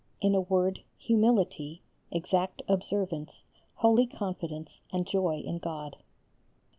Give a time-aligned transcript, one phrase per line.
[0.19, 3.43] In a word, humility, exact observance,
[3.75, 5.95] holy confidence and joy in God.